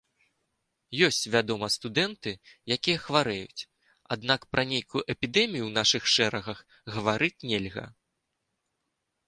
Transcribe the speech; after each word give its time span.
Ёсць, 1.07 1.19
вядома, 1.35 1.67
студэнты, 1.73 2.31
якія 2.77 2.97
хварэюць, 3.03 3.67
аднак 4.17 4.49
пра 4.55 4.63
нейкую 4.73 5.03
эпідэмію 5.17 5.63
ў 5.65 5.71
нашых 5.79 6.03
шэрагах 6.17 6.59
гаварыць 6.95 7.35
нельга. 7.51 7.85